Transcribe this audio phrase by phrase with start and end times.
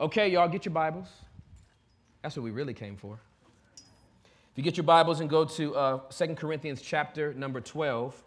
[0.00, 1.08] Okay, y'all, get your Bibles.
[2.22, 3.20] That's what we really came for.
[3.76, 8.22] If you get your Bibles and go to uh, 2 Corinthians chapter number 12,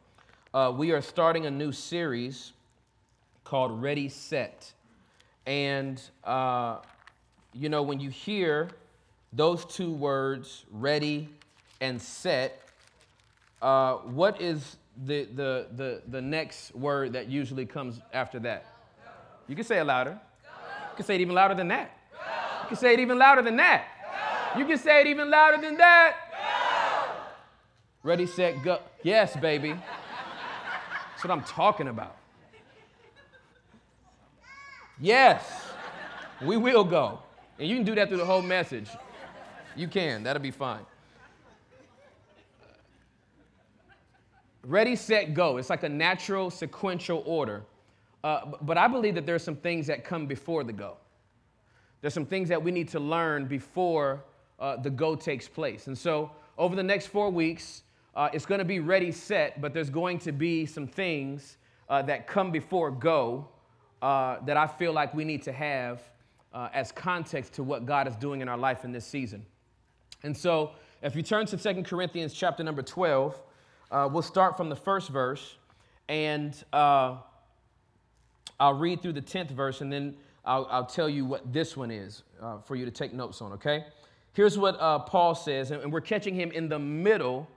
[0.53, 2.51] uh, we are starting a new series
[3.43, 4.71] called Ready Set.
[5.47, 6.77] And, uh,
[7.55, 8.69] you know, when you hear
[9.31, 11.27] those two words, ready
[11.81, 12.69] and set,
[13.63, 14.77] uh, what is
[15.07, 18.67] the, the, the, the next word that usually comes after that?
[19.47, 20.19] You can say it louder.
[20.93, 21.97] You can say it even louder than that.
[22.61, 23.85] You can say it even louder than that.
[24.55, 26.17] You can say it even louder than that.
[28.03, 28.77] Ready, set, go.
[29.01, 29.69] Yes, baby.
[29.69, 32.15] That's what I'm talking about.
[35.01, 35.65] Yes,
[36.43, 37.17] we will go.
[37.57, 38.89] And you can do that through the whole message.
[39.75, 40.85] You can, that'll be fine.
[44.63, 45.57] Ready, set, go.
[45.57, 47.63] It's like a natural sequential order.
[48.23, 50.97] Uh, but I believe that there are some things that come before the go.
[52.01, 54.23] There's some things that we need to learn before
[54.59, 55.87] uh, the go takes place.
[55.87, 57.83] And so, over the next four weeks,
[58.15, 61.57] uh, it's going to be ready, set, but there's going to be some things
[61.89, 63.47] uh, that come before go
[64.01, 66.01] uh, that I feel like we need to have
[66.71, 69.43] as context to what God is doing in our life in this season.
[70.21, 70.71] And so,
[71.01, 73.41] if you turn to Second Corinthians chapter number 12,
[74.11, 75.55] we'll start from the first verse
[76.07, 76.55] and
[78.59, 80.15] I'll read through the 10th verse and then
[80.45, 83.53] I'll, I'll tell you what this one is uh, for you to take notes on,
[83.53, 83.85] okay?
[84.33, 87.47] Here's what uh, Paul says, and we're catching him in the middle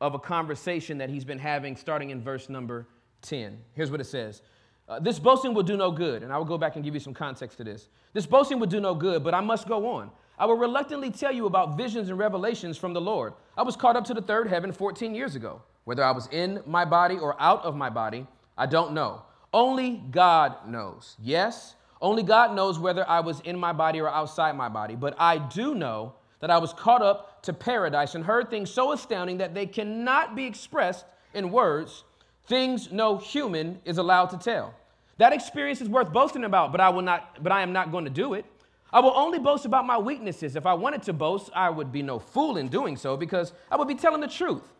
[0.00, 2.86] of a conversation that he's been having starting in verse number
[3.22, 3.56] 10.
[3.72, 4.42] Here's what it says
[4.88, 7.00] uh, This boasting will do no good, and I will go back and give you
[7.00, 7.88] some context to this.
[8.12, 10.10] This boasting will do no good, but I must go on.
[10.38, 13.34] I will reluctantly tell you about visions and revelations from the Lord.
[13.56, 15.62] I was caught up to the third heaven 14 years ago.
[15.84, 18.26] Whether I was in my body or out of my body,
[18.58, 19.22] I don't know.
[19.54, 21.16] Only God knows.
[21.22, 24.96] Yes, only God knows whether I was in my body or outside my body.
[24.96, 28.90] But I do know that I was caught up to paradise and heard things so
[28.90, 32.02] astounding that they cannot be expressed in words,
[32.48, 34.74] things no human is allowed to tell.
[35.18, 38.04] That experience is worth boasting about, but I will not but I am not going
[38.04, 38.44] to do it.
[38.92, 40.56] I will only boast about my weaknesses.
[40.56, 43.76] If I wanted to boast, I would be no fool in doing so because I
[43.76, 44.72] would be telling the truth.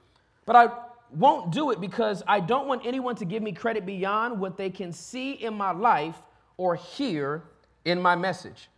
[0.47, 0.69] But I
[1.16, 4.70] won't do it because I don't want anyone to give me credit beyond what they
[4.70, 6.16] can see in my life
[6.56, 7.42] or hear
[7.84, 8.69] in my message.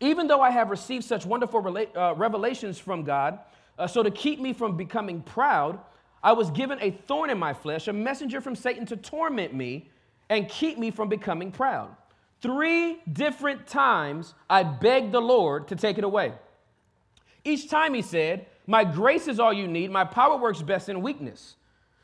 [0.00, 3.38] Even though I have received such wonderful rela- uh, revelations from God,
[3.78, 5.78] uh, so to keep me from becoming proud,
[6.22, 9.90] I was given a thorn in my flesh, a messenger from Satan to torment me
[10.28, 11.94] and keep me from becoming proud.
[12.40, 16.34] Three different times I begged the Lord to take it away.
[17.44, 21.02] Each time he said, My grace is all you need, my power works best in
[21.02, 21.56] weakness.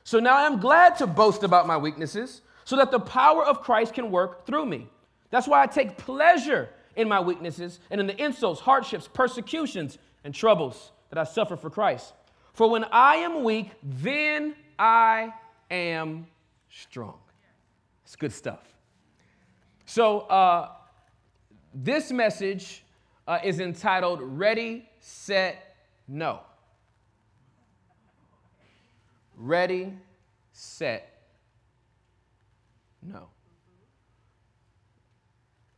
[0.04, 3.94] So now I'm glad to boast about my weaknesses so that the power of Christ
[3.94, 4.88] can work through me.
[5.30, 10.34] That's why I take pleasure in my weaknesses and in the insults, hardships, persecutions, and
[10.34, 12.12] troubles that I suffer for Christ.
[12.52, 15.32] For when I am weak, then I
[15.70, 16.26] am
[16.70, 17.18] strong.
[18.04, 18.60] It's good stuff.
[19.86, 20.70] So, uh,
[21.74, 22.84] this message
[23.26, 25.76] uh, is entitled Ready, Set,
[26.06, 26.40] No.
[29.36, 29.92] Ready,
[30.52, 31.22] set,
[33.02, 33.28] no.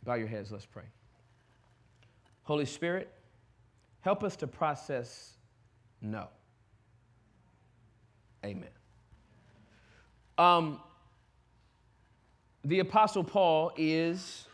[0.05, 0.85] Bow your heads, let's pray.
[2.43, 3.13] Holy Spirit,
[4.01, 5.33] help us to process
[6.01, 6.29] no.
[8.45, 8.69] Amen.
[10.39, 10.81] Um,
[12.65, 14.47] the Apostle Paul is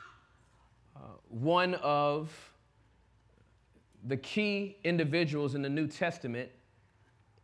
[0.96, 2.32] uh, one of
[4.04, 6.50] the key individuals in the New Testament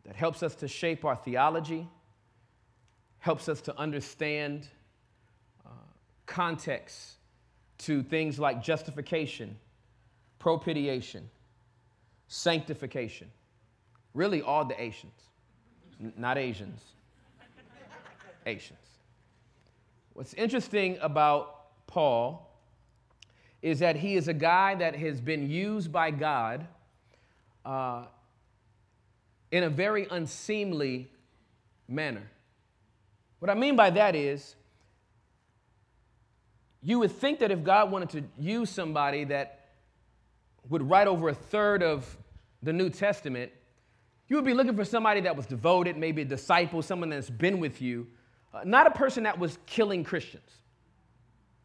[0.08, 1.86] that helps us to shape our theology,
[3.18, 4.66] helps us to understand
[5.66, 5.70] uh,
[6.24, 7.16] context
[7.76, 9.54] to things like justification,
[10.38, 11.28] propitiation,
[12.26, 13.30] sanctification.
[14.14, 15.12] Really, all the Asians,
[16.00, 16.80] N- not Asians,
[18.46, 18.78] Asians.
[20.14, 22.50] What's interesting about Paul
[23.60, 26.66] is that he is a guy that has been used by God
[27.66, 28.06] uh,
[29.50, 31.10] in a very unseemly
[31.88, 32.30] manner.
[33.38, 34.54] What I mean by that is,
[36.82, 39.70] you would think that if God wanted to use somebody that
[40.68, 42.16] would write over a third of
[42.62, 43.50] the New Testament,
[44.28, 47.60] you would be looking for somebody that was devoted, maybe a disciple, someone that's been
[47.60, 48.06] with you,
[48.52, 50.50] uh, not a person that was killing Christians.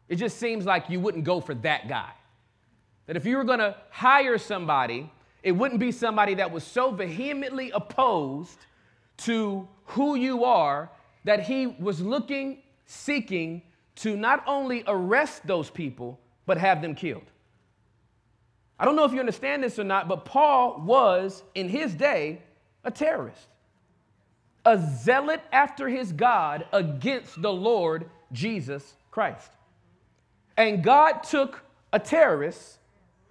[0.08, 2.10] It just seems like you wouldn't go for that guy.
[3.06, 5.10] That if you were to hire somebody
[5.44, 8.58] it wouldn't be somebody that was so vehemently opposed
[9.18, 10.90] to who you are
[11.24, 13.62] that he was looking, seeking
[13.96, 17.30] to not only arrest those people, but have them killed.
[18.78, 22.40] I don't know if you understand this or not, but Paul was, in his day,
[22.82, 23.46] a terrorist,
[24.64, 29.50] a zealot after his God against the Lord Jesus Christ.
[30.56, 31.62] And God took
[31.92, 32.78] a terrorist,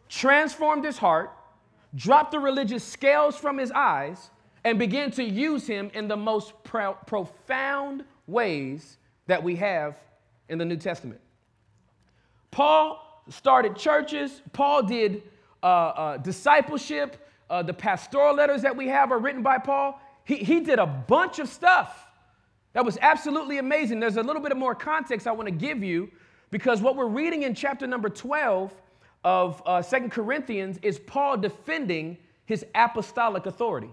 [0.07, 1.31] transformed his heart,
[1.95, 4.29] dropped the religious scales from his eyes,
[4.63, 8.97] and began to use him in the most pro- profound ways
[9.27, 9.97] that we have
[10.49, 11.19] in the New Testament.
[12.51, 15.23] Paul started churches, Paul did
[15.61, 17.19] uh, uh, discipleship.
[17.49, 19.99] Uh, the pastoral letters that we have are written by Paul.
[20.23, 22.07] He, he did a bunch of stuff
[22.73, 23.99] that was absolutely amazing.
[23.99, 26.11] There's a little bit of more context I want to give you
[26.51, 28.73] because what we're reading in chapter number 12
[29.23, 33.89] of uh, Second Corinthians is Paul defending his apostolic authority.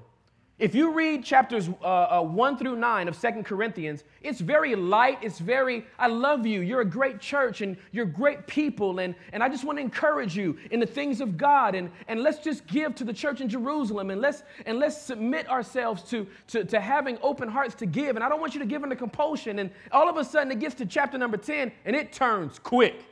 [0.61, 5.19] If you read chapters uh, uh, 1 through 9 of Second Corinthians, it's very light.
[5.23, 6.61] It's very, I love you.
[6.61, 8.99] You're a great church and you're great people.
[8.99, 11.75] And, and I just want to encourage you in the things of God.
[11.75, 15.49] And, and let's just give to the church in Jerusalem and let's, and let's submit
[15.49, 18.17] ourselves to, to, to having open hearts to give.
[18.17, 19.61] And I don't want you to give under compulsion.
[19.61, 23.03] And all of a sudden it gets to chapter number 10 and it turns quick.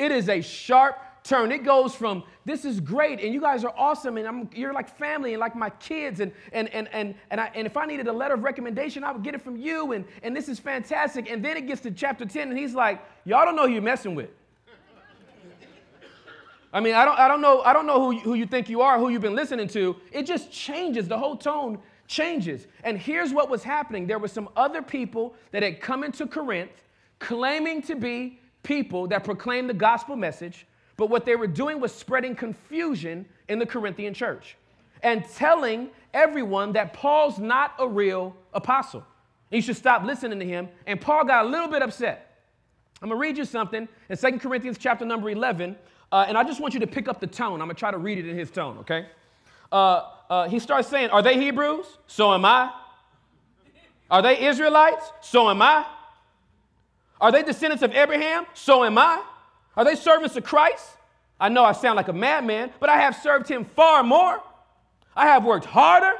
[0.00, 1.52] It is a sharp turn.
[1.52, 4.96] It goes from this is great and you guys are awesome and I'm, you're like
[4.96, 8.08] family and like my kids and and and and and, I, and if I needed
[8.08, 11.30] a letter of recommendation, I would get it from you and and this is fantastic.
[11.30, 13.82] And then it gets to chapter 10 and he's like, y'all don't know who you're
[13.82, 14.30] messing with.
[16.72, 18.80] I mean, I don't, I don't know, I don't know who, who you think you
[18.80, 19.96] are, who you've been listening to.
[20.12, 21.08] It just changes.
[21.08, 22.68] The whole tone changes.
[22.84, 24.06] And here's what was happening.
[24.06, 26.70] There were some other people that had come into Corinth
[27.18, 30.66] claiming to be people that proclaimed the gospel message,
[30.96, 34.56] but what they were doing was spreading confusion in the Corinthian church
[35.02, 39.04] and telling everyone that Paul's not a real apostle.
[39.50, 40.68] You should stop listening to him.
[40.86, 42.26] And Paul got a little bit upset.
[43.02, 45.76] I'm gonna read you something in 2 Corinthians chapter number 11,
[46.12, 47.54] uh, and I just want you to pick up the tone.
[47.54, 49.06] I'm gonna try to read it in his tone, okay?
[49.72, 51.86] Uh, uh, he starts saying, Are they Hebrews?
[52.06, 52.72] So am I.
[54.10, 55.12] Are they Israelites?
[55.22, 55.86] So am I.
[57.20, 58.46] Are they descendants of Abraham?
[58.54, 59.22] So am I.
[59.76, 60.86] Are they servants of Christ?
[61.38, 64.42] I know I sound like a madman, but I have served him far more.
[65.16, 66.12] I have worked harder,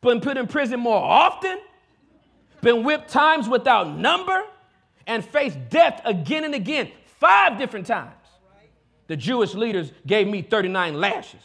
[0.00, 1.58] been put in prison more often,
[2.60, 4.44] been whipped times without number,
[5.06, 8.12] and faced death again and again, five different times.
[9.06, 11.40] The Jewish leaders gave me 39 lashes.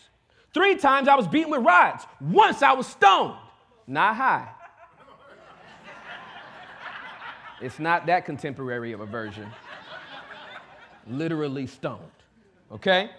[0.53, 2.05] Three times I was beaten with rods.
[2.19, 3.35] Once I was stoned.
[3.87, 4.49] Not high.
[7.63, 9.49] It's not that contemporary of a version.
[11.07, 12.01] Literally stoned.
[12.71, 13.09] Okay?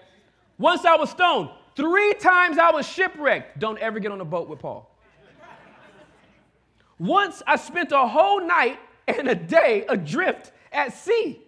[0.59, 1.49] Once I was stoned.
[1.75, 3.59] Three times I was shipwrecked.
[3.59, 4.91] Don't ever get on a boat with Paul.
[6.99, 11.41] Once I spent a whole night and a day adrift at sea.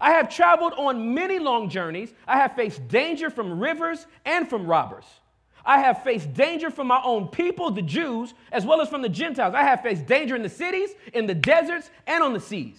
[0.00, 2.14] I have traveled on many long journeys.
[2.26, 5.04] I have faced danger from rivers and from robbers.
[5.68, 9.08] I have faced danger from my own people, the Jews, as well as from the
[9.10, 9.54] Gentiles.
[9.54, 12.78] I have faced danger in the cities, in the deserts, and on the seas.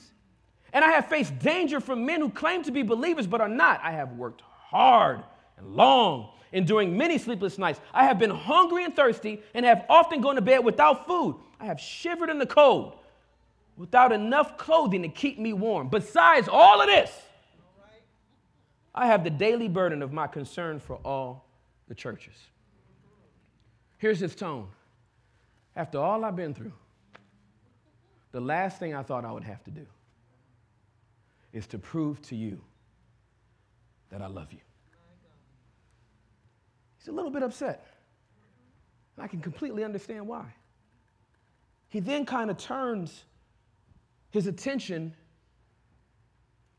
[0.73, 3.79] And I have faced danger from men who claim to be believers but are not.
[3.83, 5.21] I have worked hard
[5.59, 7.79] and long, enduring many sleepless nights.
[7.93, 11.35] I have been hungry and thirsty and have often gone to bed without food.
[11.59, 12.95] I have shivered in the cold
[13.77, 15.89] without enough clothing to keep me warm.
[15.89, 17.11] Besides all of this,
[18.95, 21.45] I have the daily burden of my concern for all
[21.87, 22.33] the churches.
[23.99, 24.67] Here's his tone.
[25.75, 26.73] After all I've been through,
[28.31, 29.85] the last thing I thought I would have to do
[31.53, 32.61] is to prove to you
[34.09, 34.59] that I love you.
[36.97, 37.85] He's a little bit upset.
[39.15, 40.45] And I can completely understand why.
[41.89, 43.25] He then kind of turns
[44.31, 45.13] his attention,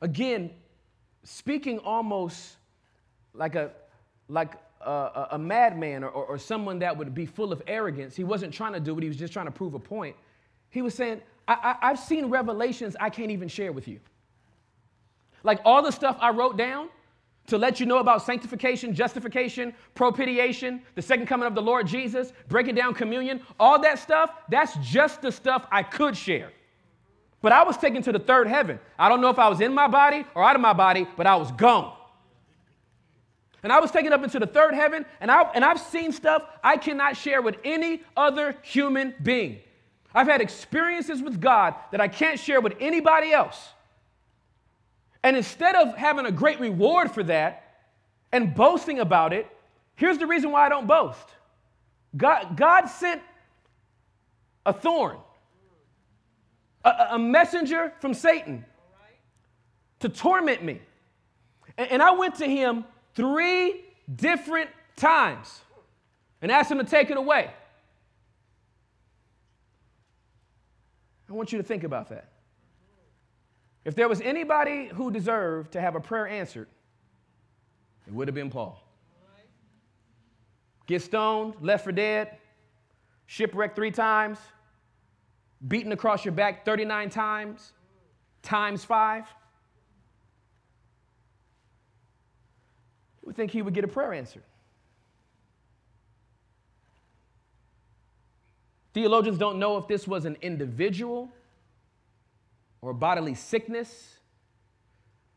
[0.01, 0.51] again,
[1.25, 2.57] speaking almost
[3.35, 3.73] like a,
[4.29, 8.17] like a, a madman or, or, someone that would be full of arrogance.
[8.17, 10.17] He wasn't trying to do it, he was just trying to prove a point.
[10.71, 14.01] He was saying, I, I, I've seen revelations I can't even share with you.
[15.43, 16.89] Like all the stuff I wrote down
[17.49, 22.33] to let you know about sanctification, justification, propitiation, the second coming of the Lord Jesus,
[22.49, 26.53] breaking down communion, all that stuff, that's just the stuff I could share.
[27.43, 28.79] But I was taken to the third heaven.
[28.99, 31.27] I don't know if I was in my body or out of my body, but
[31.27, 31.97] I was gone.
[33.63, 36.43] And I was taken up into the third heaven, and, I, and I've seen stuff
[36.65, 39.61] I cannot share with any other human being.
[40.15, 43.69] I've had experiences with God that I can't share with anybody else.
[45.23, 47.65] And instead of having a great reward for that
[48.33, 49.47] and boasting about it,
[49.97, 51.29] here's the reason why I don't boast
[52.17, 53.23] God, God sent
[54.65, 55.19] a thorn,
[56.85, 58.65] a, a messenger from Satan
[60.01, 60.81] to torment me.
[61.77, 65.61] And, and I went to him three different times
[66.43, 67.51] and asked him to take it away.
[71.29, 72.31] I want you to think about that.
[73.85, 76.69] If there was anybody who deserved to have a prayer answered,
[78.07, 78.83] it would have been Paul.
[80.87, 82.37] Get stoned, left for dead,
[83.27, 84.39] shipwrecked three times,
[85.67, 87.73] beaten across your back 39 times,
[88.43, 89.25] times five.
[93.31, 94.43] Would think he would get a prayer answered.
[98.93, 101.31] Theologians don't know if this was an individual
[102.83, 104.17] or bodily sickness.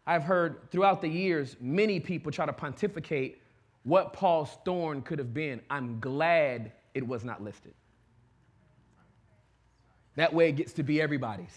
[0.07, 3.43] I've heard throughout the years many people try to pontificate
[3.83, 5.61] what Paul's thorn could have been.
[5.69, 7.75] I'm glad it was not listed.
[10.15, 11.55] That way it gets to be everybody's.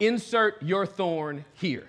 [0.00, 1.86] Insert your thorn here.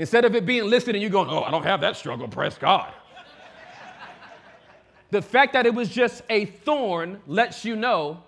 [0.00, 2.56] Instead of it being listed and you going, oh, I don't have that struggle, press
[2.56, 2.90] God.
[5.10, 8.22] the fact that it was just a thorn lets you know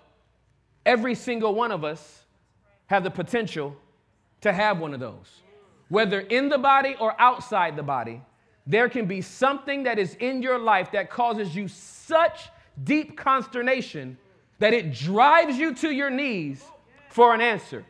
[0.85, 2.25] every single one of us
[2.85, 3.75] have the potential
[4.41, 5.41] to have one of those.
[5.89, 8.21] Whether in the body or outside the body,
[8.67, 12.49] there can be something that is in your life that causes you such
[12.83, 14.15] deep consternation
[14.59, 16.63] that it drives you to your knees
[17.09, 17.83] for an answer.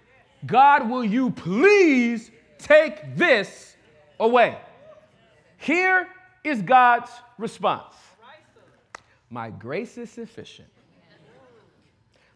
[0.45, 3.72] God, will you please take this
[4.19, 4.57] away?
[5.57, 6.07] Here
[6.43, 7.95] is God's response
[9.29, 10.69] My grace is sufficient,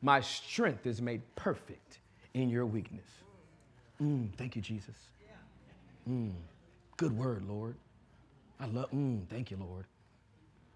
[0.02, 2.00] my strength is made perfect
[2.34, 3.10] in your weakness.
[4.02, 4.96] Mm, thank you, Jesus.
[6.08, 6.32] Mm,
[6.98, 7.76] good word, Lord.
[8.60, 9.86] I love, mm, thank you, Lord.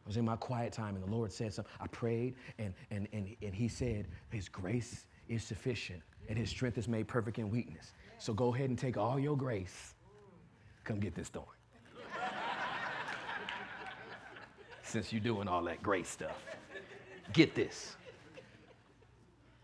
[0.06, 1.72] I was in my quiet time and the Lord said something.
[1.80, 6.78] I prayed and, and, and, and He said, His grace is sufficient and His strength
[6.78, 7.94] is made perfect in weakness.
[8.18, 9.94] So go ahead and take all your grace.
[10.84, 11.46] Come get this thorn.
[14.84, 16.38] Since you're doing all that great stuff,
[17.32, 17.96] get this.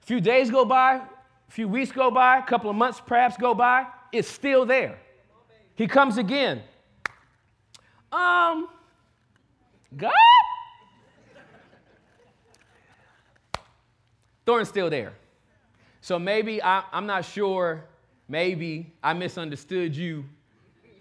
[0.02, 3.36] A few days go by, a few weeks go by, a couple of months perhaps
[3.36, 4.98] go by, it's still there.
[5.76, 6.62] He comes again.
[8.12, 8.70] Um,
[9.96, 10.12] God?
[14.46, 15.14] Thorn's still there.
[16.00, 17.84] So maybe I, am not sure,
[18.30, 20.24] maybe I misunderstood you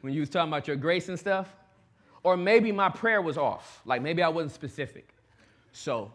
[0.06, 1.52] when you was talking about your grace and stuff.
[2.22, 3.82] Or maybe my prayer was off.
[3.84, 5.08] Like maybe I wasn't specific.
[5.72, 6.12] So,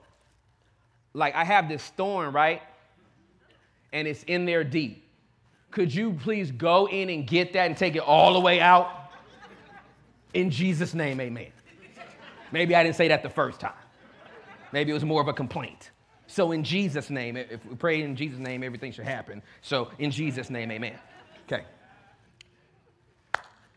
[1.13, 2.61] like I have this thorn, right?
[3.91, 5.05] And it's in there deep.
[5.71, 9.11] Could you please go in and get that and take it all the way out?
[10.33, 11.51] In Jesus' name, amen.
[12.53, 13.73] Maybe I didn't say that the first time.
[14.71, 15.91] Maybe it was more of a complaint.
[16.27, 19.41] So, in Jesus' name, if we pray in Jesus' name, everything should happen.
[19.61, 20.97] So, in Jesus' name, amen.
[21.45, 21.65] Okay.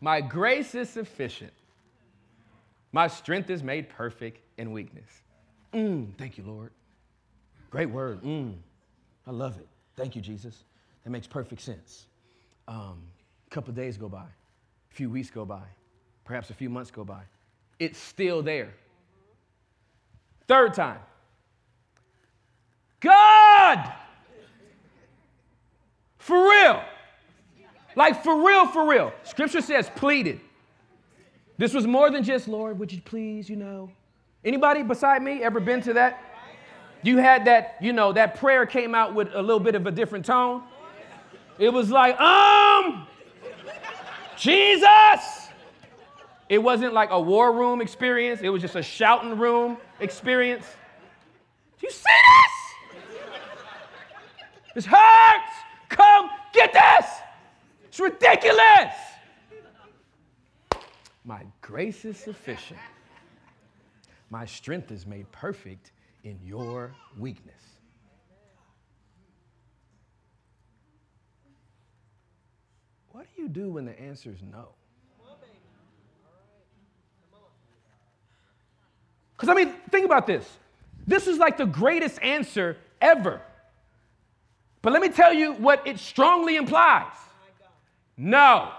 [0.01, 1.53] My grace is sufficient.
[2.91, 5.09] My strength is made perfect in weakness.
[5.73, 6.71] Mm, thank you, Lord.
[7.69, 8.21] Great word.
[8.21, 8.53] Mm,
[9.27, 9.67] I love it.
[9.95, 10.63] Thank you, Jesus.
[11.03, 12.05] That makes perfect sense.
[12.67, 13.01] Um,
[13.45, 15.63] a couple days go by, a few weeks go by,
[16.23, 17.21] perhaps a few months go by
[17.79, 18.73] it's still there.
[20.47, 20.99] Third time,
[22.99, 23.93] God,
[26.17, 26.83] for real.
[27.95, 29.13] Like for real, for real.
[29.23, 30.41] Scripture says pleaded.
[31.57, 33.89] This was more than just, Lord, would you please, you know.
[34.43, 36.21] Anybody beside me ever been to that?
[37.01, 39.91] You had that, you know, that prayer came out with a little bit of a
[39.91, 40.63] different tone.
[41.57, 43.07] It was like, um,
[44.37, 45.49] Jesus.
[46.49, 50.65] It wasn't like a war room experience, it was just a shouting room experience.
[51.79, 53.03] Do you see this?
[54.75, 55.53] This hurts.
[55.89, 57.05] Come get this.
[57.95, 58.93] It's ridiculous.
[61.23, 62.79] My grace is sufficient.
[64.29, 65.93] My strength is made perfect
[66.25, 67.61] in your weakness.
[73.13, 74.67] What do you do when the answer is no?
[79.37, 80.45] Because, I mean, think about this.
[81.07, 83.41] This is like the greatest answer ever.
[84.81, 87.13] But let me tell you what it strongly implies
[88.17, 88.71] no.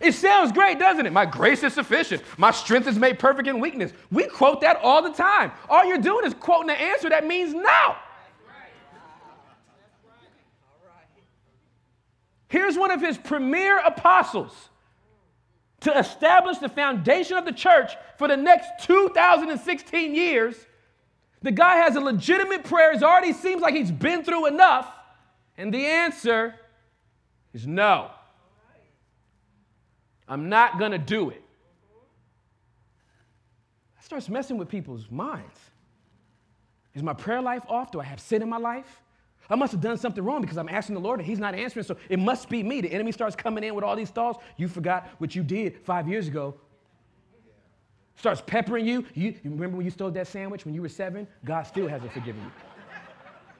[0.00, 1.12] It sounds great, doesn't it?
[1.12, 2.22] My grace is sufficient.
[2.36, 3.92] My strength is made perfect in weakness.
[4.10, 5.52] We quote that all the time.
[5.68, 7.96] All you're doing is quoting the answer that means no.
[12.48, 14.52] Here's one of his premier apostles
[15.80, 20.54] to establish the foundation of the church for the next 2016 years.
[21.42, 22.92] The guy has a legitimate prayer.
[22.92, 24.88] It already seems like he's been through enough.
[25.56, 26.54] And the answer
[27.54, 28.10] is no.
[30.28, 31.42] I'm not going to do it.
[33.96, 35.58] That starts messing with people's minds.
[36.94, 37.90] Is my prayer life off?
[37.90, 39.00] Do I have sin in my life?
[39.50, 41.84] I must have done something wrong because I'm asking the Lord and He's not answering.
[41.84, 42.80] So it must be me.
[42.80, 44.42] The enemy starts coming in with all these thoughts.
[44.56, 46.54] You forgot what you did five years ago.
[48.16, 49.04] Starts peppering you.
[49.14, 51.26] You, you remember when you stole that sandwich when you were seven?
[51.44, 52.50] God still hasn't forgiven you.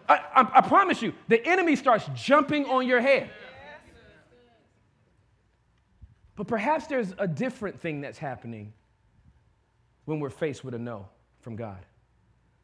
[0.09, 3.31] I, I, I promise you, the enemy starts jumping on your head.
[6.37, 8.73] But perhaps there's a different thing that's happening
[10.05, 11.07] when we're faced with a no
[11.41, 11.79] from God.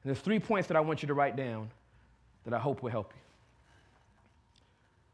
[0.03, 1.71] And there's three points that I want you to write down
[2.45, 3.21] that I hope will help you.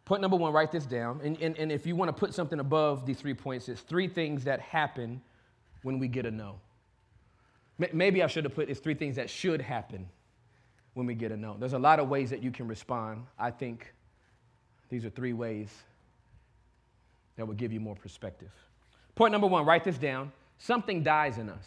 [0.05, 1.21] Point number one, write this down.
[1.23, 4.07] And, and, and if you want to put something above these three points, it's three
[4.07, 5.21] things that happen
[5.83, 6.61] when we get a no.
[7.93, 10.09] Maybe I should have put it's three things that should happen
[10.95, 11.57] when we get a no.
[11.59, 13.27] There's a lot of ways that you can respond.
[13.39, 13.93] I think
[14.89, 15.69] these are three ways
[17.37, 18.51] that will give you more perspective.
[19.15, 20.33] Point number one write this down.
[20.59, 21.67] Something dies in us.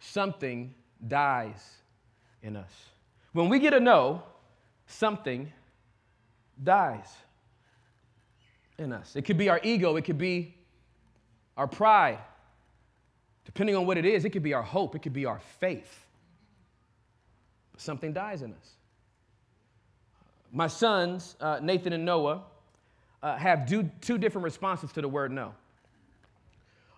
[0.00, 0.74] Something
[1.06, 1.76] dies
[2.42, 2.72] in us.
[3.32, 4.22] When we get a no,
[4.86, 5.52] something
[6.62, 7.12] dies
[8.78, 9.16] in us.
[9.16, 10.54] It could be our ego, it could be
[11.56, 12.18] our pride.
[13.44, 16.06] Depending on what it is, it could be our hope, it could be our faith
[17.72, 18.70] But something dies in us.
[20.52, 22.42] My sons, uh, Nathan and Noah,
[23.26, 25.52] uh, have do, two different responses to the word no.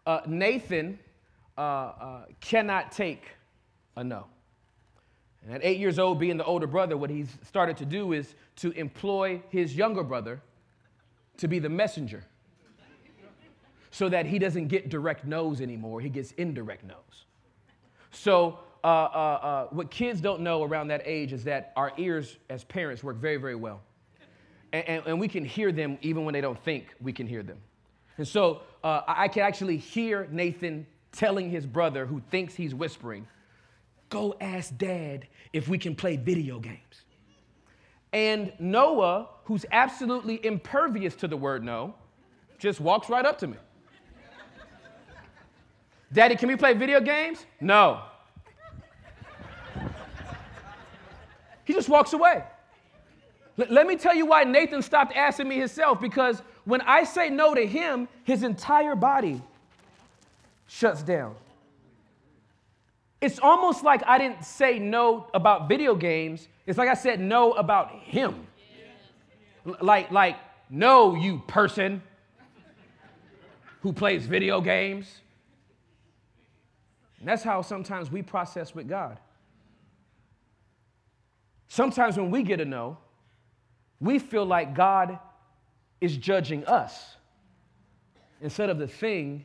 [0.06, 0.98] Uh, Nathan
[1.56, 3.30] uh, uh, cannot take
[3.96, 4.26] a no.
[5.42, 8.34] And at eight years old, being the older brother, what he's started to do is
[8.56, 10.42] to employ his younger brother
[11.38, 12.22] to be the messenger
[13.90, 17.24] so that he doesn't get direct no's anymore, he gets indirect no's.
[18.10, 22.36] So uh, uh, uh, what kids don't know around that age is that our ears
[22.50, 23.80] as parents work very, very well.
[24.72, 27.42] And, and, and we can hear them even when they don't think we can hear
[27.42, 27.58] them.
[28.16, 33.26] And so uh, I can actually hear Nathan telling his brother who thinks he's whispering,
[34.10, 37.02] Go ask dad if we can play video games.
[38.12, 41.94] And Noah, who's absolutely impervious to the word no,
[42.58, 43.56] just walks right up to me.
[46.10, 47.44] Daddy, can we play video games?
[47.60, 48.02] No.
[51.64, 52.44] He just walks away.
[53.58, 57.54] Let me tell you why Nathan stopped asking me himself because when I say no
[57.54, 59.42] to him, his entire body
[60.68, 61.34] shuts down.
[63.20, 66.46] It's almost like I didn't say no about video games.
[66.66, 68.46] It's like I said no about him.
[69.80, 70.36] Like, like,
[70.70, 72.00] no, you person
[73.80, 75.20] who plays video games.
[77.18, 79.18] And that's how sometimes we process with God.
[81.66, 82.98] Sometimes when we get a no,
[84.00, 85.18] we feel like God
[86.00, 87.16] is judging us
[88.40, 89.44] instead of the thing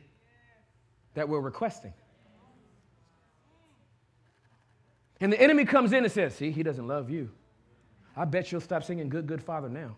[1.14, 1.92] that we're requesting.
[5.20, 7.30] And the enemy comes in and says, See, he doesn't love you.
[8.16, 9.96] I bet you'll stop singing Good, Good Father now.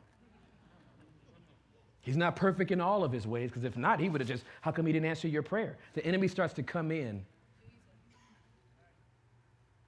[2.01, 4.45] He's not perfect in all of his ways, because if not, he would have just,
[4.61, 5.77] how come he didn't answer your prayer?
[5.95, 7.25] The enemy starts to come in.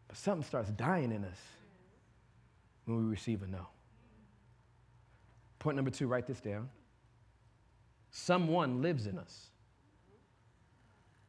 [0.09, 1.39] But something starts dying in us
[2.87, 3.69] when we receive a no.
[5.59, 6.69] Point number two, write this down.
[8.11, 9.49] Someone lives in us.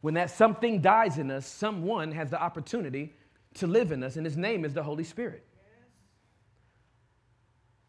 [0.01, 3.13] When that something dies in us, someone has the opportunity
[3.55, 5.45] to live in us, and his name is the Holy Spirit.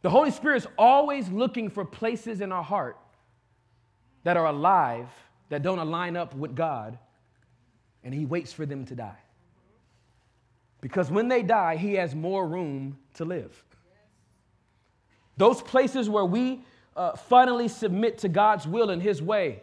[0.02, 2.96] The Holy Spirit is always looking for places in our heart
[4.24, 5.08] that are alive,
[5.50, 6.98] that don't align up with God,
[8.02, 9.18] and he waits for them to die.
[10.80, 13.62] Because when they die, he has more room to live.
[15.40, 16.60] Those places where we
[16.94, 19.62] uh, finally submit to God's will and his way,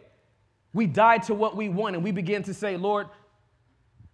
[0.73, 3.05] we die to what we want and we begin to say, Lord,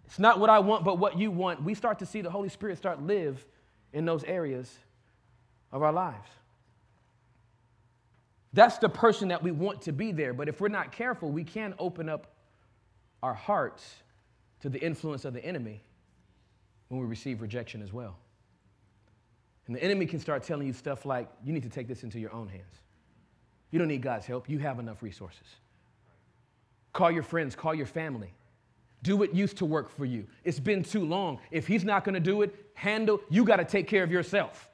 [0.04, 1.62] it's not what I want, but what you want.
[1.62, 3.46] We start to see the Holy Spirit start live
[3.94, 4.78] in those areas
[5.72, 6.28] of our lives.
[8.52, 10.34] That's the person that we want to be there.
[10.34, 12.26] But if we're not careful, we can open up
[13.22, 13.94] our hearts
[14.60, 15.80] to the influence of the enemy
[16.88, 18.18] when we receive rejection as well.
[19.66, 22.18] And the enemy can start telling you stuff like, you need to take this into
[22.18, 22.80] your own hands.
[23.70, 25.46] You don't need God's help, you have enough resources.
[26.92, 28.32] Call your friends, call your family.
[29.02, 30.26] Do what used to work for you.
[30.44, 31.38] It's been too long.
[31.50, 34.70] If he's not going to do it, handle, you got to take care of yourself.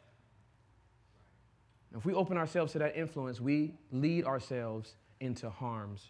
[1.96, 6.04] If we open ourselves to that influence, we lead ourselves into harm's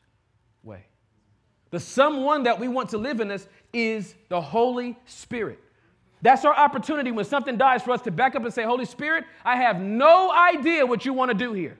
[0.63, 0.85] way.
[1.71, 5.59] The someone that we want to live in us is the Holy Spirit.
[6.23, 9.25] That's our opportunity when something dies for us to back up and say, Holy Spirit,
[9.45, 11.79] I have no idea what you want to do here.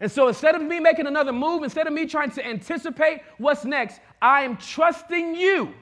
[0.00, 3.64] And so instead of me making another move, instead of me trying to anticipate what's
[3.64, 5.72] next, I am trusting you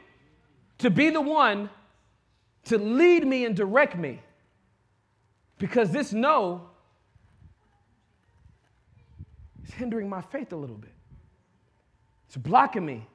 [0.79, 1.71] to be the one
[2.65, 4.21] to lead me and direct me.
[5.59, 6.69] Because this no
[9.67, 10.93] is hindering my faith a little bit.
[12.27, 13.07] It's blocking me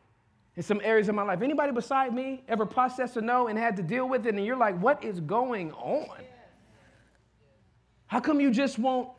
[0.55, 1.41] in some areas of my life.
[1.41, 4.55] Anybody beside me ever processed a no and had to deal with it, and you're
[4.55, 6.17] like, what is going on?
[8.07, 9.09] How come you just won't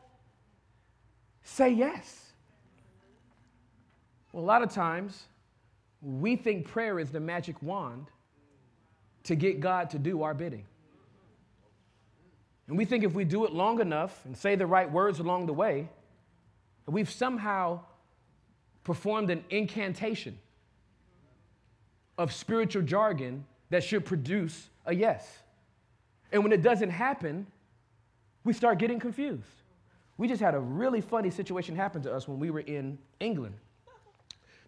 [1.42, 2.32] say yes?
[4.32, 5.24] Well, a lot of times,
[6.00, 8.06] we think prayer is the magic wand
[9.24, 10.64] to get God to do our bidding.
[12.68, 15.46] And we think if we do it long enough and say the right words along
[15.46, 15.88] the way,
[16.86, 17.80] we've somehow
[18.84, 20.38] performed an incantation
[22.18, 25.38] of spiritual jargon that should produce a yes.
[26.32, 27.46] And when it doesn't happen,
[28.44, 29.42] we start getting confused.
[30.18, 33.54] We just had a really funny situation happen to us when we were in England.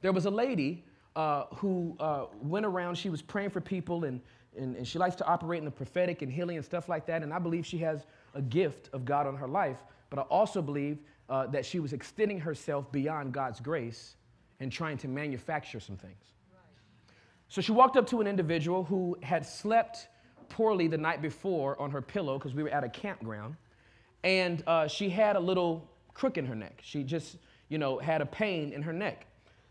[0.01, 0.85] There was a lady
[1.17, 4.21] uh, who uh, went around, she was praying for people, and,
[4.57, 7.23] and, and she likes to operate in the prophetic and healing and stuff like that.
[7.23, 9.79] And I believe she has a gift of God on her life,
[10.11, 14.17] but I also believe uh, that she was extending herself beyond God's grace
[14.61, 16.35] and trying to manufacture some things.
[17.49, 20.09] So she walked up to an individual who had slept
[20.49, 23.57] poorly the night before on her pillow because we were at a campground.
[24.25, 26.81] And uh, she had a little crook in her neck.
[26.83, 27.37] She just,
[27.69, 29.27] you know, had a pain in her neck.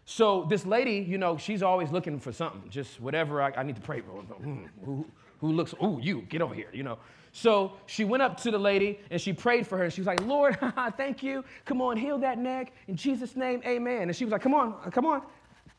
[0.06, 3.76] So this lady, you know, she's always looking for something, just whatever I, I need
[3.76, 4.22] to pray for.
[4.22, 5.06] Hmm, who,
[5.40, 6.98] who looks, oh, you, get over here, you know.
[7.34, 9.84] So she went up to the lady and she prayed for her.
[9.84, 10.58] And she was like, Lord,
[10.98, 11.44] thank you.
[11.66, 12.72] Come on, heal that neck.
[12.88, 14.04] In Jesus' name, amen.
[14.04, 15.22] And she was like, come on, come on,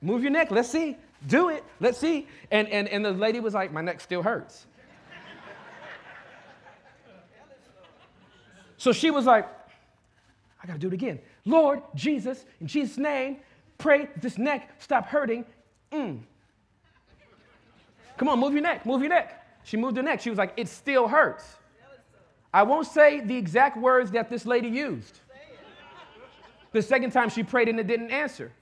[0.02, 0.50] move your neck.
[0.50, 0.96] Let's see.
[1.26, 1.64] Do it.
[1.81, 2.28] Let's see.
[2.50, 4.66] And, and, and the lady was like, My neck still hurts.
[8.76, 9.48] so she was like,
[10.62, 11.18] I got to do it again.
[11.44, 13.38] Lord Jesus, in Jesus' name,
[13.78, 15.44] pray this neck stop hurting.
[15.92, 16.20] Mm.
[18.16, 19.46] Come on, move your neck, move your neck.
[19.64, 20.20] She moved her neck.
[20.20, 21.44] She was like, It still hurts.
[22.52, 25.20] I won't say the exact words that this lady used.
[26.72, 28.52] The second time she prayed and it didn't answer.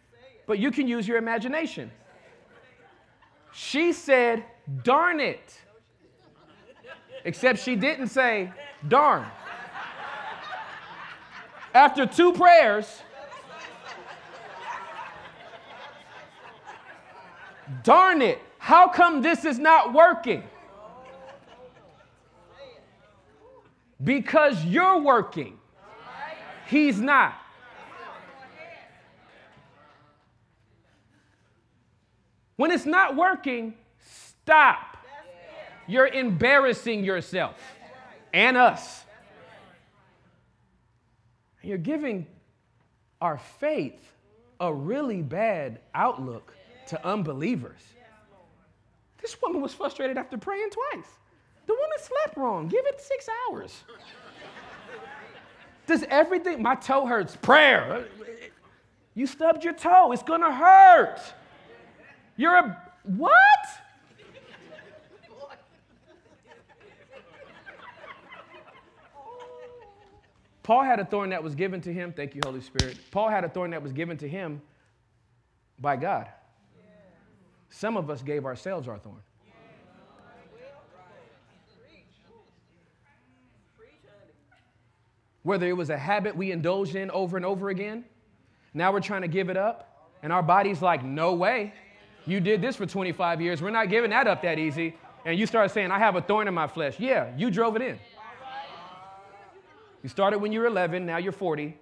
[0.47, 1.91] But you can use your imagination.
[3.57, 4.45] She said,
[4.83, 5.59] darn it.
[7.25, 8.53] Except she didn't say,
[8.87, 9.25] darn.
[11.73, 13.01] After two prayers,
[17.83, 20.43] darn it, how come this is not working?
[24.05, 25.59] Because you're working,
[26.67, 27.35] he's not.
[32.57, 34.97] When it's not working, stop.
[35.87, 37.57] You're embarrassing yourself
[38.33, 39.05] and us.
[41.63, 42.27] You're giving
[43.21, 44.13] our faith
[44.61, 46.53] a really bad outlook
[46.89, 47.81] to unbelievers.
[49.21, 51.09] This woman was frustrated after praying twice.
[51.67, 52.69] The woman slept wrong.
[52.69, 53.83] Give it six hours.
[55.87, 58.07] Does everything, my toe hurts, prayer.
[59.15, 61.21] You stubbed your toe, it's gonna hurt.
[62.37, 63.41] You're a what?
[70.63, 72.13] Paul had a thorn that was given to him.
[72.13, 72.99] Thank you, Holy Spirit.
[73.13, 74.61] Paul had a thorn that was given to him
[75.79, 76.27] by God.
[77.71, 79.23] Some of us gave ourselves our thorn.
[85.45, 88.05] Whether it was a habit we indulged in over and over again,
[88.75, 91.73] now we're trying to give it up, and our body's like, no way.
[92.27, 93.63] You did this for 25 years.
[93.63, 94.97] We're not giving that up that easy.
[95.25, 96.99] And you start saying, I have a thorn in my flesh.
[96.99, 97.99] Yeah, you drove it in.
[100.03, 101.77] You started when you were 11, now you're 40.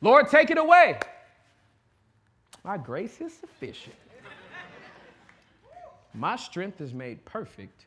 [0.00, 0.98] Lord, take it away.
[2.64, 3.94] My grace is sufficient.
[6.12, 7.86] My strength is made perfect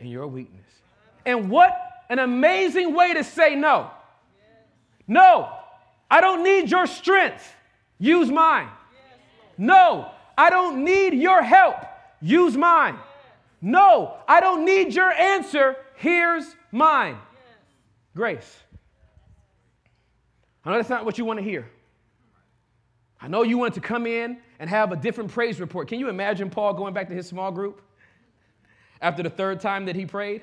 [0.00, 0.66] in your weakness.
[1.24, 1.72] And what
[2.10, 3.90] an amazing way to say no.
[5.06, 5.50] No,
[6.10, 7.54] I don't need your strength.
[7.98, 8.68] Use mine.
[9.58, 11.76] No, I don't need your help.
[12.20, 12.96] Use mine.
[13.60, 15.76] No, I don't need your answer.
[15.96, 17.16] Here's mine.
[18.14, 18.58] Grace.
[20.64, 21.68] I know that's not what you want to hear.
[23.20, 25.88] I know you want to come in and have a different praise report.
[25.88, 27.80] Can you imagine Paul going back to his small group
[29.00, 30.42] after the third time that he prayed?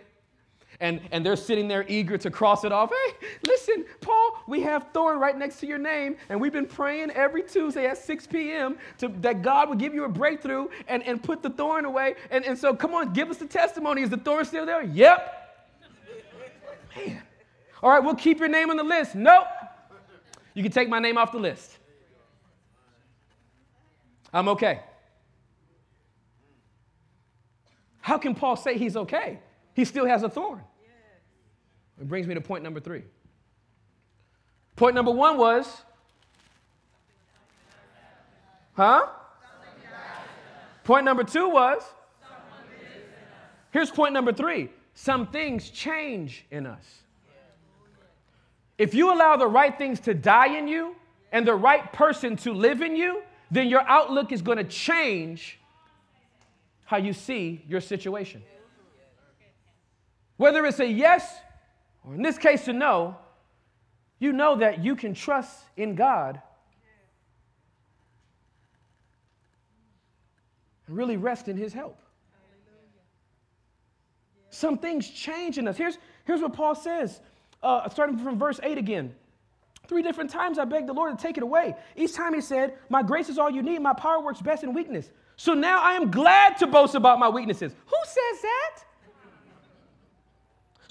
[0.81, 2.89] And, and they're sitting there eager to cross it off.
[2.89, 7.11] Hey, listen, Paul, we have Thorn right next to your name, and we've been praying
[7.11, 8.77] every Tuesday at 6 p.m.
[8.97, 12.15] To, that God would give you a breakthrough and, and put the thorn away.
[12.31, 14.01] And, and so, come on, give us the testimony.
[14.01, 14.83] Is the thorn still there?
[14.83, 15.37] Yep.
[16.97, 17.21] Man,
[17.81, 19.15] All right, we'll keep your name on the list.
[19.15, 19.45] Nope.
[20.53, 21.77] You can take my name off the list.
[24.33, 24.81] I'm okay.
[28.01, 29.39] How can Paul say he's okay?
[29.73, 30.61] He still has a thorn.
[32.01, 33.03] It brings me to point number three.
[34.75, 35.83] Point number one was,
[38.73, 39.05] huh?
[40.83, 41.83] Point number two was,
[43.69, 46.83] here's point number three some things change in us.
[48.79, 50.95] If you allow the right things to die in you
[51.31, 55.59] and the right person to live in you, then your outlook is going to change
[56.83, 58.41] how you see your situation.
[60.37, 61.31] Whether it's a yes
[62.05, 63.15] or in this case to know,
[64.19, 66.41] you know that you can trust in God
[70.87, 71.97] and really rest in His help.
[74.49, 75.77] Some things change in us.
[75.77, 77.21] Here's, here's what Paul says,
[77.63, 79.15] uh, starting from verse 8 again.
[79.87, 81.75] Three different times I begged the Lord to take it away.
[81.95, 83.79] Each time he said, My grace is all you need.
[83.79, 85.09] My power works best in weakness.
[85.35, 87.73] So now I am glad to boast about my weaknesses.
[87.85, 88.83] Who says that?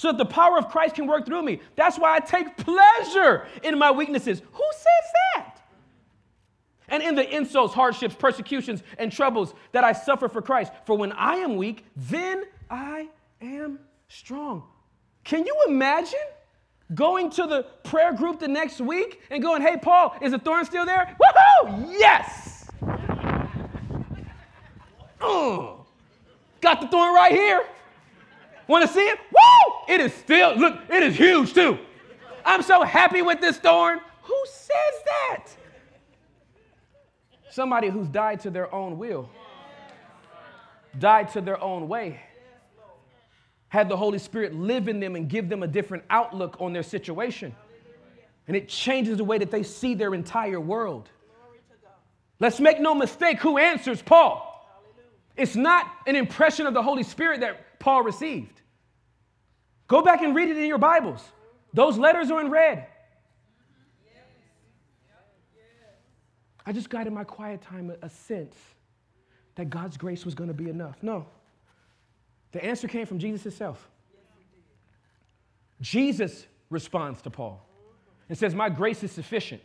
[0.00, 1.60] So that the power of Christ can work through me.
[1.76, 4.40] That's why I take pleasure in my weaknesses.
[4.50, 5.60] Who says that?
[6.88, 10.72] And in the insults, hardships, persecutions, and troubles that I suffer for Christ.
[10.86, 13.10] For when I am weak, then I
[13.42, 14.62] am strong.
[15.24, 16.18] Can you imagine
[16.94, 20.64] going to the prayer group the next week and going, hey, Paul, is the thorn
[20.64, 21.14] still there?
[21.20, 21.90] Woohoo!
[21.90, 22.70] Yes!
[25.20, 25.74] Uh,
[26.62, 27.66] got the thorn right here.
[28.70, 29.18] Want to see it?
[29.32, 29.94] Woo!
[29.94, 31.76] It is still, look, it is huge too.
[32.44, 33.98] I'm so happy with this thorn.
[34.22, 35.46] Who says that?
[37.50, 39.28] Somebody who's died to their own will,
[41.00, 42.20] died to their own way
[43.70, 46.84] had the Holy Spirit live in them and give them a different outlook on their
[46.84, 47.52] situation.
[48.46, 51.08] And it changes the way that they see their entire world.
[52.38, 54.46] Let's make no mistake who answers Paul.
[55.36, 58.59] It's not an impression of the Holy Spirit that Paul received.
[59.90, 61.20] Go back and read it in your Bibles.
[61.74, 62.86] Those letters are in red.
[66.64, 68.54] I just got in my quiet time a, sense
[69.56, 71.02] that God's grace was going to be enough.
[71.02, 71.26] No.
[72.52, 73.90] The answer came from Jesus himself.
[75.80, 77.60] Jesus responds to Paul
[78.28, 79.60] and says, My grace is sufficient.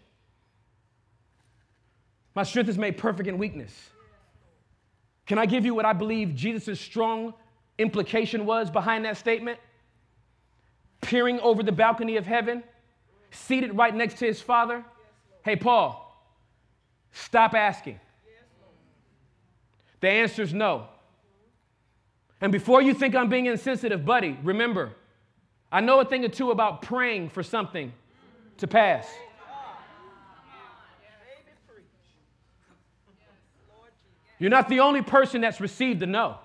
[2.33, 3.91] My strength is made perfect in weakness.
[5.27, 7.35] Can I give you what I believe Jesus' strong
[7.77, 9.59] implication was behind that statement?
[11.05, 12.63] Peering over the balcony of heaven,
[13.29, 14.83] seated right next to his father.
[15.43, 16.19] Hey, Paul,
[17.11, 17.99] stop asking.
[20.01, 20.87] The answer is no.
[22.41, 24.93] And before you think I'm being insensitive, buddy, remember,
[25.71, 27.93] I know a thing or two about praying for something
[28.57, 29.07] to pass.
[34.39, 36.39] You're not the only person that's received a no.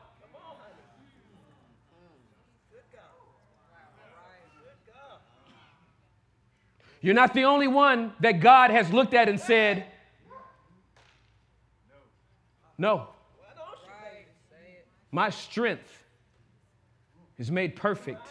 [7.00, 9.86] You're not the only one that God has looked at and said,
[12.76, 13.08] no.
[15.12, 16.04] My strength
[17.38, 18.26] is made perfect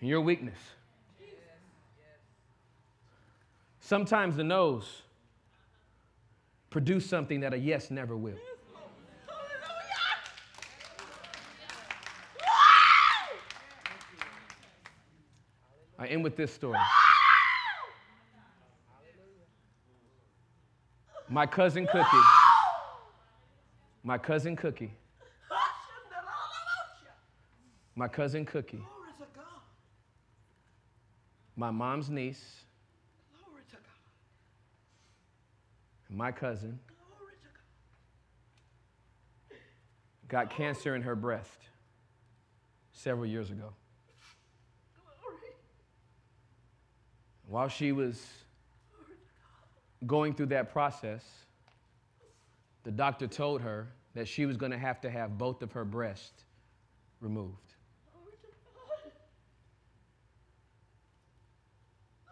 [0.00, 0.58] in your weakness.
[3.80, 5.02] Sometimes the no's
[6.70, 8.38] produce something that a yes never will.
[15.98, 16.78] I end with this story.
[21.32, 22.18] My cousin Cookie,
[24.04, 24.92] my cousin Cookie.
[27.94, 28.84] My cousin Cookie,
[31.56, 32.64] my mom's niece,
[36.10, 36.78] my cousin,
[40.28, 41.60] got cancer in her breast
[42.92, 43.72] several years ago.
[47.48, 48.22] While she was
[50.06, 51.24] going through that process,
[52.84, 55.84] the doctor told her that she was going to have to have both of her
[55.84, 56.44] breasts
[57.20, 57.56] removed.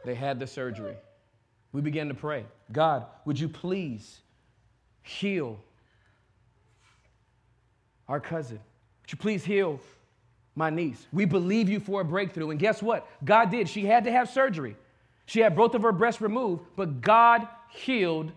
[0.05, 0.97] They had the surgery.
[1.73, 4.21] We began to pray God, would you please
[5.03, 5.59] heal
[8.09, 8.59] our cousin?
[9.03, 9.81] Would you please heal
[10.57, 11.07] my niece?
[11.13, 12.51] We believe you for a breakthrough.
[12.51, 13.07] And guess what?
[13.25, 13.69] God did.
[13.69, 14.77] She had to have surgery.
[15.27, 18.33] She had both of her breasts removed, but God healed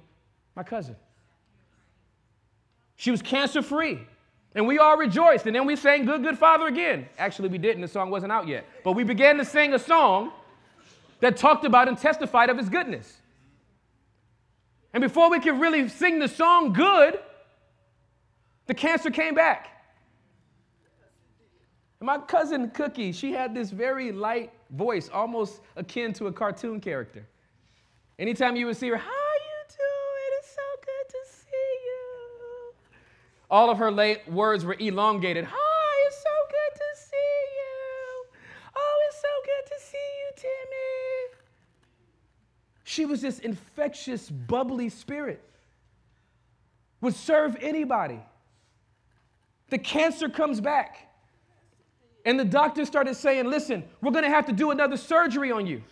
[0.56, 0.96] my cousin.
[2.96, 4.00] She was cancer free.
[4.56, 5.48] And we all rejoiced.
[5.48, 7.08] And then we sang Good, Good Father again.
[7.18, 7.82] Actually, we didn't.
[7.82, 8.66] The song wasn't out yet.
[8.84, 10.32] But we began to sing a song
[11.22, 13.22] that talked about and testified of his goodness.
[14.94, 17.20] And before we could really sing the song good,
[18.68, 19.70] the cancer came back.
[22.00, 26.80] And my cousin Cookie, she had this very light voice, almost akin to a cartoon
[26.80, 27.26] character.
[28.20, 30.40] Anytime you would see her, how you doing?
[30.40, 31.48] It's so good to see
[31.86, 32.74] you.
[33.54, 35.46] All of her late words were elongated.
[35.48, 38.26] Hi, it's so good to see you.
[38.76, 41.40] Oh, it's so good to see you, Timmy.
[42.84, 45.40] She was this infectious, bubbly spirit.
[47.02, 48.22] Would serve anybody.
[49.70, 51.14] The cancer comes back.
[52.26, 55.84] And the doctor started saying, Listen, we're to have to do another surgery on you.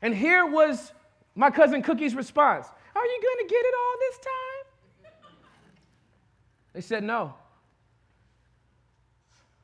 [0.00, 0.92] And here was
[1.34, 4.51] my cousin Cookie's response Are you to get it all this time?
[6.72, 7.34] They said, No.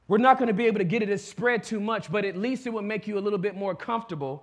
[0.08, 2.34] We're not going to be able to get it to spread too much, but at
[2.34, 4.42] least it will make you a little bit more comfortable.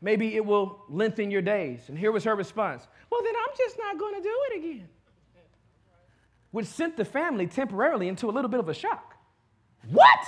[0.00, 1.88] Maybe it will lengthen your days.
[1.88, 4.88] And here was her response Well, then I'm just not going to do it again.
[6.52, 9.14] Which sent the family temporarily into a little bit of a shock.
[9.90, 10.20] What?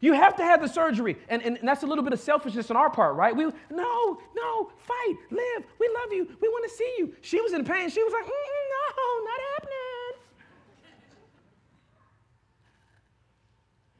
[0.00, 1.16] You have to have the surgery.
[1.28, 3.34] And, and, and, that's a little bit of selfishness on our part, right?
[3.34, 5.64] We, no, no, fight, live.
[5.78, 6.28] We love you.
[6.40, 7.14] We want to see you.
[7.22, 7.88] She was in pain.
[7.88, 9.55] She was like, no, not happening.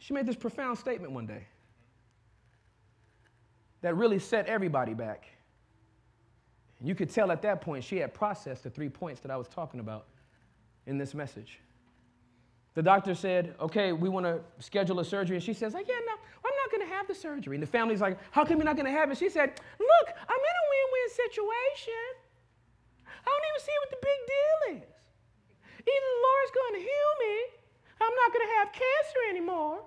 [0.07, 1.49] She made this profound statement one day
[3.83, 5.27] that really set everybody back.
[6.79, 9.37] And you could tell at that point she had processed the three points that I
[9.37, 10.07] was talking about
[10.87, 11.59] in this message.
[12.75, 15.38] The doctor said, okay, we want to schedule a surgery.
[15.38, 17.57] And she says, like, yeah, no, I'm not going to have the surgery.
[17.57, 19.19] And the family's like, how come you're not going to have it?
[19.19, 22.07] She said, look, I'm in a win-win situation.
[23.11, 24.95] I don't even see what the big deal is.
[25.83, 27.35] Either the Lord's going to heal me,
[28.01, 29.83] I'm not going to have cancer anymore,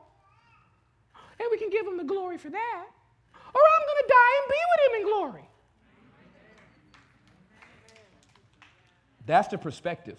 [1.39, 2.85] and we can give him the glory for that,
[3.33, 5.49] or I'm going to die and be with him in glory.
[9.25, 10.17] That's the perspective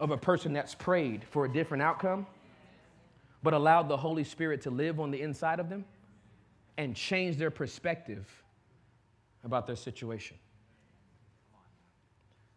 [0.00, 2.26] of a person that's prayed for a different outcome,
[3.42, 5.84] but allowed the Holy Spirit to live on the inside of them
[6.78, 8.26] and change their perspective
[9.44, 10.36] about their situation.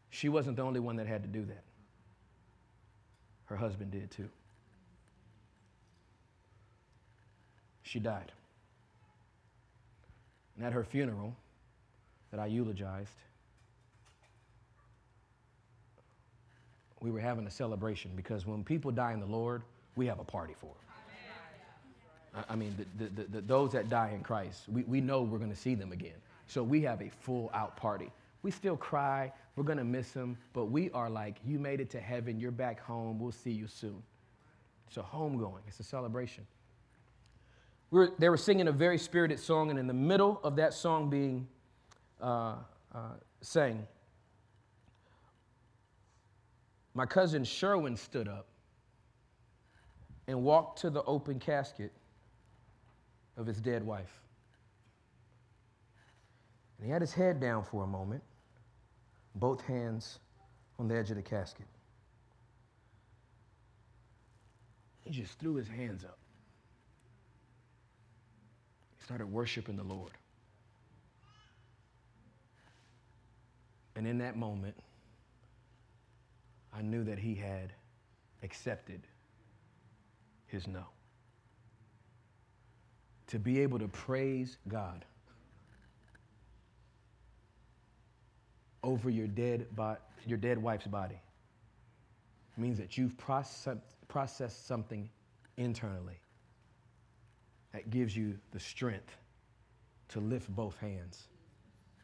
[0.09, 1.63] She wasn't the only one that had to do that,
[3.45, 4.29] her husband did too.
[7.89, 8.31] She died.
[10.55, 11.35] And at her funeral
[12.29, 13.09] that I eulogized,
[17.01, 19.63] we were having a celebration because when people die in the Lord,
[19.95, 22.43] we have a party for them.
[22.47, 25.49] I mean, the, the, the, those that die in Christ, we, we know we're going
[25.49, 26.21] to see them again.
[26.45, 28.11] So we have a full out party.
[28.43, 29.33] We still cry.
[29.55, 30.37] We're going to miss them.
[30.53, 32.39] But we are like, you made it to heaven.
[32.39, 33.17] You're back home.
[33.17, 34.03] We'll see you soon.
[34.87, 36.45] It's a homegoing, it's a celebration.
[37.91, 40.73] We were, they were singing a very spirited song, and in the middle of that
[40.73, 41.47] song being
[42.21, 42.55] uh,
[42.93, 42.99] uh,
[43.41, 43.87] sang,
[46.93, 48.47] my cousin Sherwin stood up
[50.27, 51.91] and walked to the open casket
[53.37, 54.13] of his dead wife.
[56.77, 58.21] And he had his head down for a moment,
[59.35, 60.19] both hands
[60.77, 61.65] on the edge of the casket.
[65.03, 66.19] He just threw his hands up.
[69.09, 70.11] Started worshiping the Lord.
[73.95, 74.75] And in that moment,
[76.71, 77.73] I knew that he had
[78.43, 79.01] accepted
[80.45, 80.83] his no.
[83.29, 85.03] To be able to praise God
[88.83, 91.19] over your dead, bo- your dead wife's body
[92.57, 95.09] means that you've processed something
[95.57, 96.19] internally
[97.73, 99.15] that gives you the strength
[100.09, 101.27] to lift both hands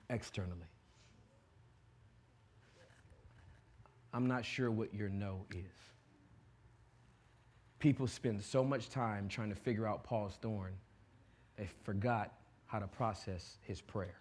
[0.09, 0.67] externally.
[4.13, 5.73] I'm not sure what your no is.
[7.79, 10.73] People spend so much time trying to figure out Paul's thorn,
[11.57, 12.31] they forgot
[12.65, 14.15] how to process his prayer.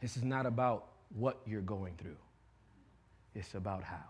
[0.00, 2.16] This is not about what you're going through,
[3.34, 4.04] it's about how.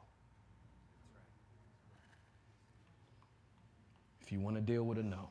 [4.29, 5.31] If you want to deal with a no,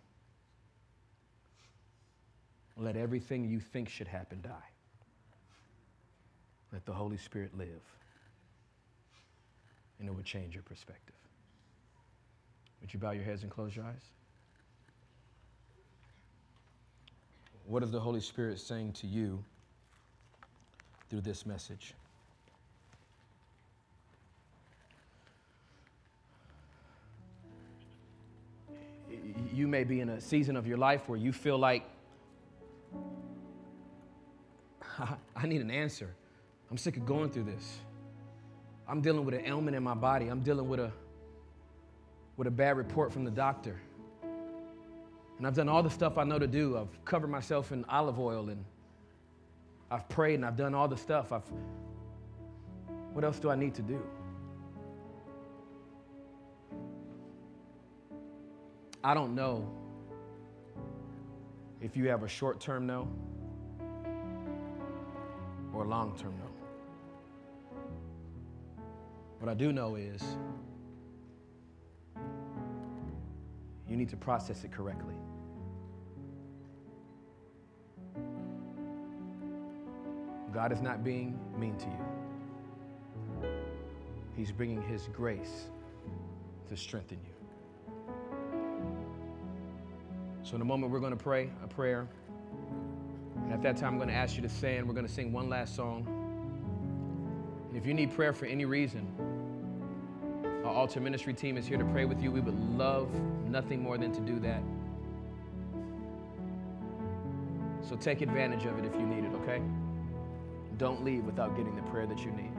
[2.75, 4.69] let everything you think should happen die.
[6.73, 7.83] Let the Holy Spirit live,
[9.99, 11.13] and it would change your perspective.
[12.81, 14.01] Would you bow your heads and close your eyes?
[17.67, 19.45] What is the Holy Spirit saying to you
[21.11, 21.93] through this message?
[29.57, 31.83] You may be in a season of your life where you feel like,
[35.35, 36.13] I need an answer.
[36.69, 37.79] I'm sick of going through this.
[38.87, 40.27] I'm dealing with an ailment in my body.
[40.27, 40.91] I'm dealing with a,
[42.35, 43.81] with a bad report from the doctor.
[45.39, 46.77] And I've done all the stuff I know to do.
[46.77, 48.63] I've covered myself in olive oil and
[49.89, 51.31] I've prayed and I've done all the stuff.
[51.31, 51.51] I've,
[53.11, 54.05] what else do I need to do?
[59.03, 59.69] I don't know
[61.81, 63.07] if you have a short term no
[65.73, 66.49] or a long term no.
[69.39, 70.23] What I do know is
[73.87, 75.15] you need to process it correctly.
[80.53, 83.49] God is not being mean to you.
[84.35, 85.69] He's bringing His grace
[86.67, 87.36] to strengthen you.
[90.47, 92.07] So, in a moment, we're going to pray a prayer.
[93.35, 94.77] And at that time, I'm going to ask you to stand.
[94.77, 96.07] And we're going to sing one last song.
[97.67, 99.05] And if you need prayer for any reason,
[100.63, 102.31] our altar ministry team is here to pray with you.
[102.31, 103.09] We would love
[103.49, 104.63] nothing more than to do that.
[107.81, 109.61] So take advantage of it if you need it, okay?
[110.77, 112.53] Don't leave without getting the prayer that you need.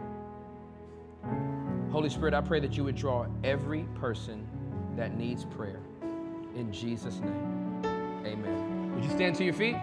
[1.90, 4.46] Holy Spirit, I pray that you would draw every person
[4.94, 5.80] that needs prayer.
[6.54, 7.57] In Jesus' name.
[8.28, 8.94] Amen.
[8.94, 9.76] Would you stand to your feet?